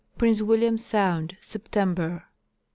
[0.17, 2.25] Prince William sound, September.